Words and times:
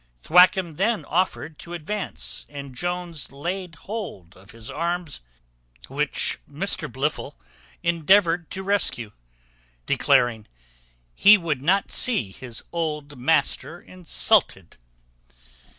Thwackum 0.23 0.77
then 0.77 1.05
offered 1.05 1.59
to 1.59 1.75
advance, 1.75 2.47
and 2.49 2.73
Jones 2.73 3.31
laid 3.31 3.75
hold 3.75 4.35
of 4.35 4.49
his 4.49 4.71
arms; 4.71 5.21
which 5.89 6.39
Mr 6.49 6.91
Blifil 6.91 7.35
endeavoured 7.83 8.49
to 8.49 8.63
rescue, 8.63 9.11
declaring, 9.85 10.47
"he 11.13 11.37
would 11.37 11.61
not 11.61 11.91
see 11.91 12.31
his 12.31 12.63
old 12.71 13.19
master 13.19 13.79
insulted." 13.79 14.77